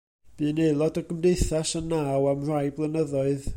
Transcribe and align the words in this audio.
Bu'n 0.39 0.61
aelod 0.67 0.97
o 1.01 1.03
Gymdeithas 1.11 1.75
Y 1.81 1.83
Naw 1.91 2.27
am 2.33 2.45
rai 2.51 2.65
blynyddoedd. 2.81 3.49